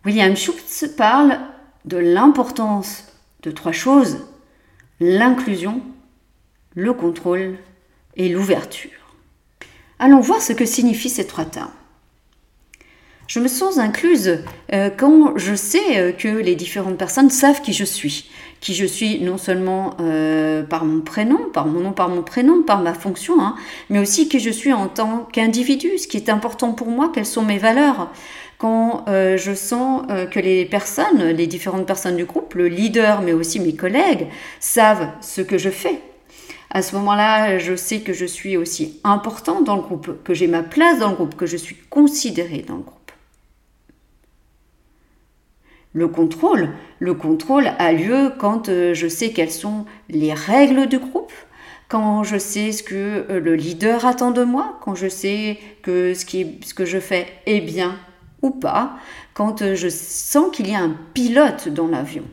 William 0.04 0.34
Schutz 0.34 0.86
parle 0.96 1.38
de 1.84 1.96
l'importance 1.96 3.04
de 3.44 3.52
trois 3.52 3.70
choses, 3.70 4.26
l'inclusion, 4.98 5.82
le 6.74 6.92
contrôle 6.94 7.58
et 8.16 8.28
l'ouverture. 8.28 9.14
Allons 10.00 10.18
voir 10.18 10.42
ce 10.42 10.52
que 10.52 10.66
signifient 10.66 11.10
ces 11.10 11.28
trois 11.28 11.44
termes. 11.44 11.70
Je 13.26 13.40
me 13.40 13.48
sens 13.48 13.78
incluse 13.78 14.40
euh, 14.74 14.90
quand 14.94 15.38
je 15.38 15.54
sais 15.54 15.96
euh, 15.96 16.12
que 16.12 16.28
les 16.28 16.54
différentes 16.54 16.98
personnes 16.98 17.30
savent 17.30 17.62
qui 17.62 17.72
je 17.72 17.84
suis. 17.84 18.28
Qui 18.60 18.74
je 18.74 18.84
suis 18.84 19.20
non 19.20 19.38
seulement 19.38 19.96
euh, 20.00 20.62
par 20.62 20.84
mon 20.84 21.00
prénom, 21.00 21.38
par 21.52 21.66
mon 21.66 21.80
nom, 21.80 21.92
par 21.92 22.10
mon 22.10 22.22
prénom, 22.22 22.62
par 22.62 22.82
ma 22.82 22.92
fonction, 22.92 23.40
hein, 23.40 23.54
mais 23.88 23.98
aussi 23.98 24.28
qui 24.28 24.40
je 24.40 24.50
suis 24.50 24.74
en 24.74 24.88
tant 24.88 25.26
qu'individu, 25.32 25.96
ce 25.98 26.06
qui 26.06 26.18
est 26.18 26.28
important 26.28 26.72
pour 26.72 26.88
moi, 26.88 27.10
quelles 27.14 27.26
sont 27.26 27.42
mes 27.42 27.58
valeurs. 27.58 28.10
Quand 28.56 29.04
je 29.08 29.52
sens 29.54 30.04
que 30.30 30.40
les 30.40 30.64
personnes, 30.64 31.22
les 31.22 31.46
différentes 31.46 31.86
personnes 31.86 32.16
du 32.16 32.24
groupe, 32.24 32.54
le 32.54 32.68
leader, 32.68 33.20
mais 33.20 33.34
aussi 33.34 33.60
mes 33.60 33.74
collègues, 33.74 34.28
savent 34.58 35.08
ce 35.20 35.42
que 35.42 35.58
je 35.58 35.68
fais, 35.68 36.00
à 36.70 36.80
ce 36.80 36.94
moment-là, 36.96 37.58
je 37.58 37.76
sais 37.76 38.00
que 38.00 38.14
je 38.14 38.24
suis 38.24 38.56
aussi 38.56 39.00
important 39.04 39.60
dans 39.60 39.76
le 39.76 39.82
groupe, 39.82 40.22
que 40.24 40.32
j'ai 40.32 40.46
ma 40.46 40.62
place 40.62 40.98
dans 40.98 41.10
le 41.10 41.14
groupe, 41.14 41.36
que 41.36 41.46
je 41.46 41.58
suis 41.58 41.76
considérée 41.90 42.64
dans 42.66 42.76
le 42.76 42.82
groupe. 42.82 43.03
Le 45.94 46.08
contrôle, 46.08 46.70
le 46.98 47.14
contrôle 47.14 47.70
a 47.78 47.92
lieu 47.92 48.32
quand 48.36 48.68
euh, 48.68 48.94
je 48.94 49.06
sais 49.06 49.30
quelles 49.30 49.52
sont 49.52 49.86
les 50.08 50.34
règles 50.34 50.86
du 50.86 50.98
groupe, 50.98 51.32
quand 51.88 52.24
je 52.24 52.36
sais 52.36 52.72
ce 52.72 52.82
que 52.82 53.24
euh, 53.30 53.38
le 53.38 53.54
leader 53.54 54.04
attend 54.04 54.32
de 54.32 54.42
moi, 54.42 54.76
quand 54.82 54.96
je 54.96 55.08
sais 55.08 55.56
que 55.82 56.12
ce, 56.12 56.26
ce 56.26 56.74
que 56.74 56.84
je 56.84 56.98
fais 56.98 57.28
est 57.46 57.60
bien 57.60 57.94
ou 58.42 58.50
pas, 58.50 58.96
quand 59.34 59.62
euh, 59.62 59.76
je 59.76 59.88
sens 59.88 60.50
qu'il 60.52 60.68
y 60.68 60.74
a 60.74 60.80
un 60.80 60.96
pilote 61.14 61.68
dans 61.68 61.86
l'avion. 61.86 62.24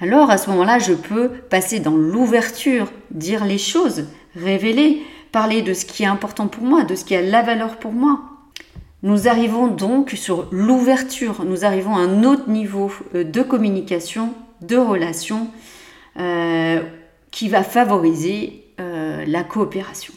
Alors 0.00 0.30
à 0.30 0.38
ce 0.38 0.48
moment-là, 0.50 0.78
je 0.78 0.94
peux 0.94 1.28
passer 1.28 1.80
dans 1.80 1.94
l'ouverture, 1.96 2.90
dire 3.10 3.44
les 3.44 3.58
choses, 3.58 4.06
révéler, 4.34 5.02
parler 5.32 5.60
de 5.60 5.74
ce 5.74 5.84
qui 5.84 6.04
est 6.04 6.06
important 6.06 6.48
pour 6.48 6.64
moi, 6.64 6.84
de 6.84 6.94
ce 6.94 7.04
qui 7.04 7.14
a 7.14 7.20
la 7.20 7.42
valeur 7.42 7.78
pour 7.78 7.92
moi. 7.92 8.33
Nous 9.04 9.28
arrivons 9.28 9.66
donc 9.66 10.12
sur 10.12 10.48
l'ouverture, 10.50 11.44
nous 11.44 11.66
arrivons 11.66 11.94
à 11.94 11.98
un 11.98 12.24
autre 12.24 12.48
niveau 12.48 12.90
euh, 13.14 13.22
de 13.22 13.42
communication, 13.42 14.32
de 14.62 14.78
relation, 14.78 15.48
euh, 16.18 16.80
qui 17.30 17.50
va 17.50 17.62
favoriser 17.62 18.64
euh, 18.80 19.22
la 19.26 19.44
coopération. 19.44 20.14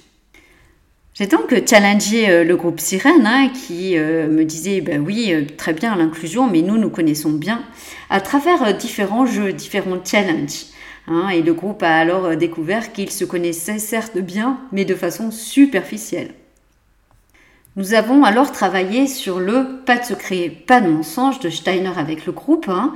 J'ai 1.16 1.28
donc 1.28 1.54
challengé 1.68 2.46
le 2.46 2.56
groupe 2.56 2.80
Sirène 2.80 3.26
hein, 3.26 3.50
qui 3.50 3.98
me 3.98 4.44
disait 4.44 4.82
ben 4.82 5.04
oui, 5.04 5.48
très 5.58 5.74
bien 5.74 5.96
l'inclusion, 5.96 6.48
mais 6.48 6.62
nous, 6.62 6.78
nous 6.78 6.92
connaissons 6.92 7.32
bien 7.32 7.64
à 8.12 8.22
travers 8.22 8.78
différents 8.78 9.26
jeux, 9.26 9.52
différents 9.52 9.98
challenges. 10.06 10.68
Hein, 11.08 11.30
et 11.30 11.42
le 11.42 11.56
groupe 11.56 11.82
a 11.82 11.98
alors 11.98 12.38
découvert 12.38 12.94
qu'ils 12.94 13.10
se 13.10 13.26
connaissaient 13.26 13.80
certes 13.80 14.20
bien, 14.20 14.60
mais 14.72 14.86
de 14.86 14.94
façon 14.94 15.32
superficielle. 15.32 16.36
Nous 17.78 17.94
avons 17.94 18.24
alors 18.24 18.52
travaillé 18.52 19.06
sur 19.06 19.40
le 19.40 19.82
pas 19.86 19.98
de 19.98 20.04
secret, 20.04 20.50
pas 20.50 20.82
de 20.82 20.90
mensonge 20.90 21.40
de 21.40 21.52
Steiner 21.52 21.94
avec 21.96 22.26
le 22.26 22.32
groupe, 22.32 22.70
hein, 22.70 22.96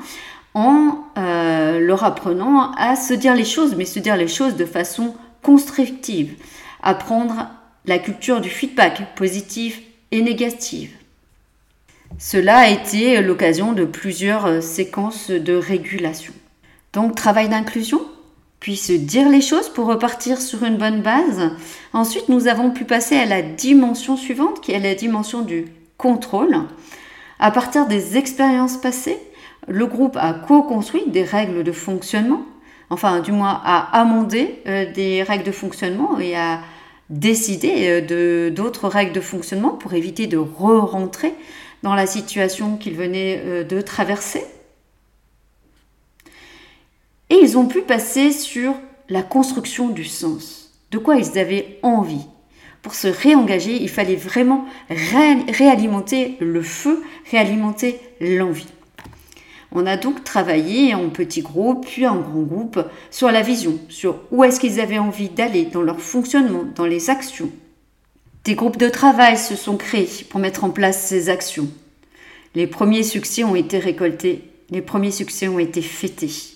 en 0.56 1.06
euh, 1.20 1.80
leur 1.80 2.04
apprenant 2.04 2.72
à 2.72 2.96
se 2.96 3.14
dire 3.14 3.36
les 3.36 3.46
choses, 3.46 3.76
mais 3.76 3.86
se 3.86 4.00
dire 4.00 4.18
les 4.18 4.28
choses 4.28 4.56
de 4.56 4.66
façon 4.66 5.14
constructive, 5.44 6.34
apprendre 6.82 7.48
la 7.86 8.00
culture 8.00 8.42
du 8.42 8.50
feedback 8.50 9.16
positif 9.16 9.84
et 10.10 10.24
négatif. 10.24 10.90
Cela 12.18 12.58
a 12.58 12.68
été 12.70 13.22
l'occasion 13.22 13.74
de 13.74 13.86
plusieurs 13.86 14.48
euh, 14.48 14.62
séquences 14.62 15.30
de 15.30 15.54
régulation. 15.54 16.34
Donc 16.92 17.14
travail 17.14 17.50
d'inclusion, 17.50 18.02
puis 18.62 18.78
se 18.78 18.94
dire 18.94 19.28
les 19.28 19.42
choses 19.42 19.68
pour 19.68 19.88
repartir 19.88 20.40
sur 20.40 20.64
une 20.64 20.78
bonne 20.78 21.02
base. 21.02 21.52
Ensuite, 21.94 22.30
nous 22.30 22.48
avons 22.48 22.70
pu 22.70 22.86
passer 22.86 23.18
à 23.18 23.26
la 23.26 23.42
dimension 23.42 24.16
suivante, 24.16 24.62
qui 24.62 24.72
est 24.72 24.80
la 24.80 24.96
dimension 24.96 25.42
du 25.42 25.66
contrôle. 25.98 26.56
À 27.40 27.50
partir 27.52 27.88
des 27.88 28.18
expériences 28.18 28.78
passées, 28.78 29.18
le 29.68 29.88
groupe 29.88 30.16
a 30.16 30.34
co-construit 30.34 31.10
des 31.10 31.24
règles 31.24 31.64
de 31.64 31.72
fonctionnement, 31.72 32.44
enfin 32.92 33.20
du 33.20 33.32
moins 33.32 33.62
a 33.66 34.00
amendé 34.00 34.62
euh, 34.68 34.92
des 34.92 35.24
règles 35.24 35.44
de 35.44 35.52
fonctionnement 35.52 36.20
et 36.20 36.36
a 36.36 36.60
décidé 37.10 38.04
euh, 38.12 38.52
d'autres 38.52 38.88
règles 38.88 39.14
de 39.14 39.22
fonctionnement 39.22 39.72
pour 39.72 39.96
éviter 39.96 40.28
de 40.28 40.38
re-rentrer 40.38 41.34
dans 41.82 41.96
la 41.96 42.06
situation 42.06 42.78
qu'ils 42.78 42.96
venaient 42.96 43.42
euh, 43.44 43.64
de 43.64 43.82
traverser. 43.82 44.44
Et 47.32 47.40
ils 47.42 47.58
ont 47.58 47.66
pu 47.66 47.82
passer 47.82 48.34
sur 48.34 48.76
la 49.08 49.24
construction 49.24 49.88
du 49.88 50.04
sens, 50.04 50.70
de 50.92 50.98
quoi 50.98 51.16
ils 51.16 51.40
avaient 51.40 51.80
envie. 51.82 52.26
Pour 52.82 52.94
se 52.94 53.08
réengager, 53.08 53.82
il 53.82 53.88
fallait 53.88 54.18
vraiment 54.18 54.66
réalimenter 54.90 56.36
le 56.42 56.62
feu, 56.62 57.02
réalimenter 57.32 58.02
l'envie. 58.20 58.68
On 59.72 59.86
a 59.86 59.96
donc 59.96 60.26
travaillé 60.26 60.94
en 60.94 61.08
petits 61.08 61.42
groupes, 61.42 61.88
puis 61.88 62.06
en 62.06 62.20
grands 62.20 62.42
groupes, 62.42 62.84
sur 63.12 63.32
la 63.32 63.42
vision, 63.42 63.80
sur 63.88 64.20
où 64.32 64.44
est-ce 64.44 64.60
qu'ils 64.60 64.82
avaient 64.82 65.00
envie 65.00 65.30
d'aller 65.30 65.64
dans 65.64 65.84
leur 65.84 66.02
fonctionnement, 66.02 66.66
dans 66.76 66.86
les 66.86 67.10
actions. 67.10 67.50
Des 68.44 68.56
groupes 68.56 68.78
de 68.78 68.90
travail 68.90 69.38
se 69.38 69.56
sont 69.56 69.78
créés 69.78 70.26
pour 70.30 70.42
mettre 70.42 70.66
en 70.66 70.70
place 70.70 71.02
ces 71.08 71.30
actions. 71.30 71.70
Les 72.56 72.68
premiers 72.68 73.04
succès 73.04 73.46
ont 73.46 73.56
été 73.56 73.80
récoltés, 73.80 74.50
les 74.70 74.82
premiers 74.82 75.12
succès 75.12 75.48
ont 75.48 75.60
été 75.60 75.82
fêtés. 75.82 76.51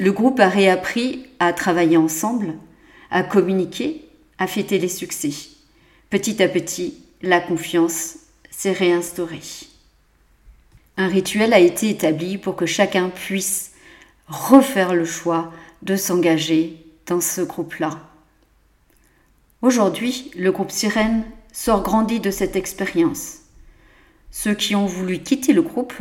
Le 0.00 0.12
groupe 0.12 0.40
a 0.40 0.48
réappris 0.48 1.26
à 1.40 1.52
travailler 1.52 1.98
ensemble, 1.98 2.54
à 3.10 3.22
communiquer, 3.22 4.08
à 4.38 4.46
fêter 4.46 4.78
les 4.78 4.88
succès. 4.88 5.28
Petit 6.08 6.42
à 6.42 6.48
petit, 6.48 7.04
la 7.20 7.38
confiance 7.38 8.16
s'est 8.50 8.72
réinstaurée. 8.72 9.42
Un 10.96 11.06
rituel 11.06 11.52
a 11.52 11.58
été 11.58 11.90
établi 11.90 12.38
pour 12.38 12.56
que 12.56 12.64
chacun 12.64 13.10
puisse 13.10 13.72
refaire 14.26 14.94
le 14.94 15.04
choix 15.04 15.52
de 15.82 15.96
s'engager 15.96 16.78
dans 17.04 17.20
ce 17.20 17.42
groupe-là. 17.42 18.00
Aujourd'hui, 19.60 20.30
le 20.34 20.50
groupe 20.50 20.70
Sirène 20.70 21.24
sort 21.52 21.82
grandi 21.82 22.20
de 22.20 22.30
cette 22.30 22.56
expérience. 22.56 23.40
Ceux 24.30 24.54
qui 24.54 24.74
ont 24.74 24.86
voulu 24.86 25.18
quitter 25.18 25.52
le 25.52 25.60
groupe 25.60 25.92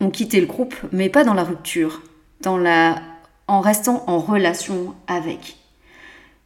ont 0.00 0.10
quitté 0.10 0.42
le 0.42 0.46
groupe, 0.46 0.74
mais 0.92 1.08
pas 1.08 1.24
dans 1.24 1.32
la 1.32 1.44
rupture, 1.44 2.02
dans 2.42 2.58
la... 2.58 3.00
en 3.46 3.60
restant 3.60 4.04
en 4.06 4.18
relation 4.18 4.94
avec. 5.06 5.56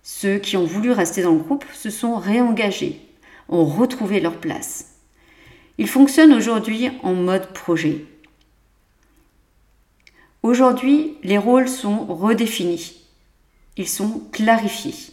Ceux 0.02 0.38
qui 0.38 0.56
ont 0.56 0.64
voulu 0.64 0.90
rester 0.90 1.22
dans 1.22 1.32
le 1.32 1.38
groupe 1.38 1.64
se 1.74 1.90
sont 1.90 2.16
réengagés, 2.16 3.00
ont 3.48 3.64
retrouvé 3.64 4.20
leur 4.20 4.38
place. 4.38 4.96
Il 5.78 5.88
fonctionne 5.88 6.32
aujourd'hui 6.32 6.90
en 7.02 7.14
mode 7.14 7.52
projet. 7.52 8.04
Aujourd'hui, 10.42 11.16
les 11.22 11.38
rôles 11.38 11.68
sont 11.68 12.06
redéfinis. 12.06 13.02
Ils 13.76 13.88
sont 13.88 14.22
clarifiés. 14.32 15.12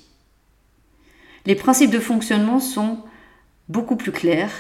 Les 1.46 1.56
principes 1.56 1.92
de 1.92 2.00
fonctionnement 2.00 2.60
sont 2.60 3.00
beaucoup 3.70 3.96
plus 3.96 4.12
clairs 4.12 4.52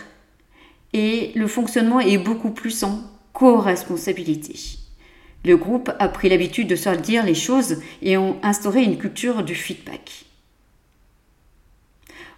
et 0.93 1.31
le 1.35 1.47
fonctionnement 1.47 1.99
est 1.99 2.17
beaucoup 2.17 2.51
plus 2.51 2.83
en 2.83 3.01
co-responsabilité. 3.33 4.84
Le 5.45 5.57
groupe 5.57 5.91
a 5.99 6.07
pris 6.07 6.27
l'habitude 6.27 6.67
de 6.67 6.75
se 6.75 6.89
dire 6.89 7.23
les 7.23 7.35
choses 7.35 7.77
et 8.01 8.17
ont 8.17 8.37
instauré 8.41 8.81
une 8.81 8.97
culture 8.97 9.43
du 9.43 9.53
feedback. 9.53 10.25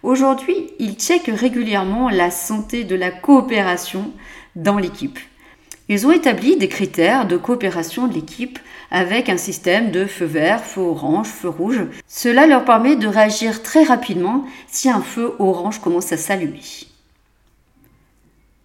Aujourd'hui, 0.02 0.70
ils 0.78 0.94
checkent 0.94 1.30
régulièrement 1.34 2.10
la 2.10 2.30
santé 2.30 2.84
de 2.84 2.94
la 2.94 3.10
coopération 3.10 4.12
dans 4.56 4.78
l'équipe. 4.78 5.18
Ils 5.88 6.06
ont 6.06 6.12
établi 6.12 6.56
des 6.56 6.68
critères 6.68 7.26
de 7.26 7.38
coopération 7.38 8.08
de 8.08 8.14
l'équipe 8.14 8.58
avec 8.90 9.30
un 9.30 9.38
système 9.38 9.90
de 9.90 10.04
feu 10.04 10.26
vert, 10.26 10.62
feu 10.62 10.82
orange, 10.82 11.28
feu 11.28 11.48
rouge. 11.48 11.86
Cela 12.06 12.46
leur 12.46 12.66
permet 12.66 12.96
de 12.96 13.08
réagir 13.08 13.62
très 13.62 13.84
rapidement 13.84 14.44
si 14.66 14.90
un 14.90 15.00
feu 15.00 15.34
orange 15.38 15.80
commence 15.80 16.12
à 16.12 16.18
s'allumer. 16.18 16.87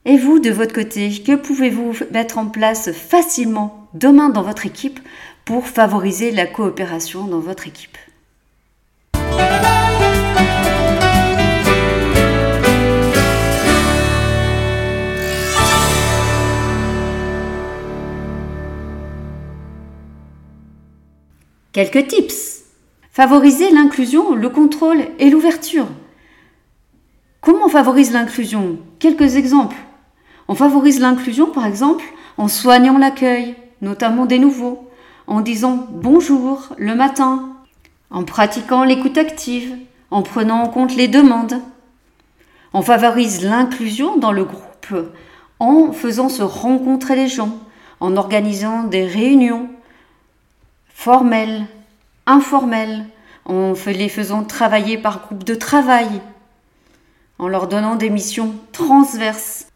Et 0.06 0.18
vous, 0.18 0.40
de 0.40 0.50
votre 0.50 0.74
côté, 0.74 1.24
que 1.26 1.34
pouvez-vous 1.34 1.94
mettre 2.12 2.38
en 2.38 2.48
place 2.48 2.92
facilement 2.92 3.88
demain 3.94 4.28
dans 4.28 4.42
votre 4.44 4.66
équipe 4.66 5.00
pour 5.46 5.66
favoriser 5.66 6.32
la 6.32 6.46
coopération 6.46 7.26
dans 7.26 7.40
votre 7.40 7.68
équipe? 7.70 7.98
Quelques 21.72 22.08
tips. 22.10 22.64
Favoriser 23.10 23.72
l'inclusion, 23.72 24.36
le 24.36 24.50
contrôle 24.50 25.06
et 25.18 25.30
l'ouverture. 25.30 25.88
Comment 27.40 27.68
on 27.68 27.70
favorise 27.70 28.12
l'inclusion? 28.12 28.80
Quelques 29.00 29.38
exemples. 29.38 29.78
On 30.48 30.56
favorise 30.56 31.00
l'inclusion, 31.00 31.48
par 31.48 31.66
exemple, 31.66 32.04
en 32.38 32.48
soignant 32.48 32.98
l'accueil, 32.98 33.56
notamment 33.82 34.26
des 34.26 34.40
nouveaux, 34.40 34.90
en 35.28 35.42
disant 35.42 35.88
bonjour 35.92 36.74
le 36.78 36.96
matin, 36.96 37.50
en 38.12 38.24
pratiquant 38.24 38.84
l'écoute 38.84 39.18
active, 39.18 39.76
en 40.12 40.22
prenant 40.22 40.62
en 40.62 40.68
compte 40.68 40.96
les 40.96 41.08
demandes. 41.08 41.62
On 42.74 42.82
favorise 42.82 43.44
l'inclusion 43.44 44.18
dans 44.18 44.32
le 44.32 44.44
groupe 44.44 44.94
en 45.60 45.94
faisant 45.94 46.30
se 46.30 46.44
rencontrer 46.44 47.16
les 47.16 47.28
gens, 47.28 47.58
en 48.00 48.18
organisant 48.18 48.84
des 48.84 49.06
réunions, 49.06 49.70
formels, 50.94 51.66
informels, 52.26 53.06
en 53.46 53.74
les 53.88 54.10
faisant 54.10 54.44
travailler 54.44 54.98
par 54.98 55.22
groupe 55.22 55.44
de 55.44 55.56
travail, 55.56 56.08
en 57.40 57.48
leur 57.48 57.68
donnant 57.68 57.96
des 57.96 58.10
missions 58.10 58.54
transverses. 58.72 59.68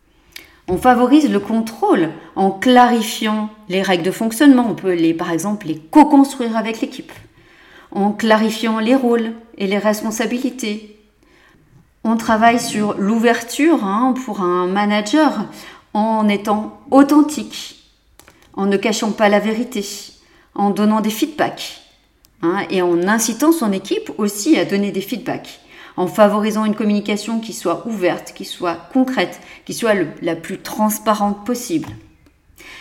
On 0.70 0.78
favorise 0.78 1.30
le 1.30 1.40
contrôle 1.40 2.10
en 2.36 2.52
clarifiant 2.52 3.50
les 3.70 3.82
règles 3.82 4.04
de 4.04 4.12
fonctionnement. 4.12 4.68
On 4.70 4.76
peut 4.76 4.94
les, 4.94 5.14
par 5.14 5.32
exemple 5.32 5.68
les 5.68 5.78
co-construire 5.78 6.58
avec 6.58 6.82
l'équipe, 6.82 7.12
en 7.92 8.12
clarifiant 8.12 8.80
les 8.80 8.96
rôles 8.96 9.32
et 9.58 9.66
les 9.68 9.78
responsabilités. 9.78 11.00
On 12.04 12.18
travaille 12.18 12.60
sur 12.60 12.96
l'ouverture 12.98 13.86
hein, 13.86 14.14
pour 14.26 14.42
un 14.42 14.68
manager 14.68 15.46
en 15.94 16.28
étant 16.28 16.80
authentique, 16.92 17.84
en 18.54 18.66
ne 18.66 18.78
cachant 18.78 19.12
pas 19.12 19.30
la 19.30 19.40
vérité, 19.40 19.86
en 20.54 20.70
donnant 20.70 21.00
des 21.00 21.10
feedbacks 21.10 21.82
hein, 22.42 22.64
et 22.70 22.82
en 22.82 23.08
incitant 23.08 23.54
son 23.54 23.72
équipe 23.72 24.12
aussi 24.18 24.58
à 24.58 24.66
donner 24.66 24.92
des 24.92 25.02
feedbacks, 25.02 25.62
en 25.98 26.08
favorisant 26.08 26.66
une 26.66 26.76
communication 26.76 27.40
qui 27.40 27.54
soit 27.54 27.86
ouverte, 27.88 28.34
qui 28.34 28.46
soit 28.46 28.78
concrète, 28.94 29.42
qui 29.66 29.74
soit 29.74 29.96
la 30.22 30.36
plus 30.36 30.60
transparente 30.60 31.46
possible 31.46 31.90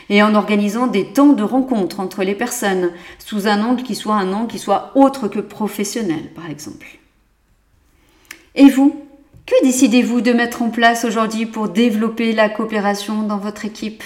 et 0.09 0.23
en 0.23 0.35
organisant 0.35 0.87
des 0.87 1.07
temps 1.07 1.33
de 1.33 1.43
rencontre 1.43 2.01
entre 2.01 2.23
les 2.23 2.35
personnes 2.35 2.91
sous 3.19 3.49
un 3.49 3.63
angle 3.63 3.83
qui 3.83 3.95
soit 3.95 4.15
un 4.15 4.33
angle 4.33 4.53
qui 4.53 4.59
soit 4.59 4.93
autre 4.95 5.29
que 5.29 5.41
professionnel, 5.41 6.31
par 6.35 6.49
exemple. 6.49 6.87
Et 8.55 8.69
vous, 8.69 9.05
que 9.45 9.65
décidez-vous 9.65 10.21
de 10.21 10.33
mettre 10.33 10.63
en 10.63 10.71
place 10.71 11.05
aujourd'hui 11.05 11.47
pour 11.47 11.69
développer 11.69 12.33
la 12.33 12.49
coopération 12.49 13.23
dans 13.23 13.39
votre 13.39 13.65
équipe? 13.65 14.03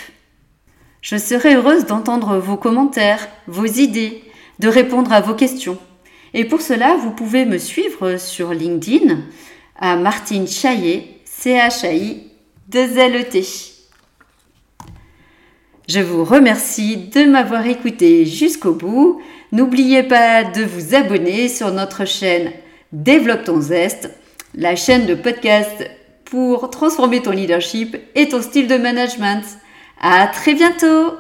Je 1.03 1.16
serai 1.16 1.55
heureuse 1.55 1.87
d'entendre 1.87 2.38
vos 2.38 2.57
commentaires, 2.57 3.29
vos 3.46 3.66
idées, 3.66 4.23
de 4.59 4.68
répondre 4.68 5.12
à 5.12 5.20
vos 5.20 5.35
questions. 5.35 5.79
Et 6.34 6.44
pour 6.44 6.60
cela, 6.60 6.96
vous 6.96 7.10
pouvez 7.10 7.44
me 7.44 7.58
suivre 7.58 8.16
sur 8.16 8.52
LinkedIn 8.52 9.18
à 9.78 9.96
Martine 9.96 10.46
Chaillet, 10.46 11.20
C-H-A-I, 11.24 12.28
2-L-E-T. 12.70 13.44
Je 15.88 16.00
vous 16.00 16.24
remercie 16.24 16.96
de 16.96 17.24
m'avoir 17.24 17.66
écouté 17.66 18.24
jusqu'au 18.24 18.74
bout. 18.74 19.20
N'oubliez 19.50 20.04
pas 20.04 20.44
de 20.44 20.62
vous 20.62 20.94
abonner 20.94 21.48
sur 21.48 21.72
notre 21.72 22.04
chaîne 22.04 22.52
Développe 22.92 23.44
ton 23.44 23.60
zeste, 23.60 24.10
la 24.54 24.74
chaîne 24.74 25.06
de 25.06 25.14
podcast 25.14 25.88
pour 26.24 26.70
transformer 26.70 27.22
ton 27.22 27.30
leadership 27.30 27.96
et 28.16 28.28
ton 28.28 28.42
style 28.42 28.66
de 28.66 28.76
management. 28.76 29.44
À 30.00 30.26
très 30.26 30.54
bientôt 30.54 31.14